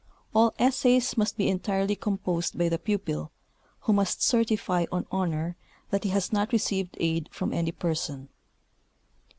[0.33, 3.29] All essays must be entirely composed by the student,
[3.81, 5.57] who must cer tify on honor
[5.91, 8.29] that he has not received aid from any person.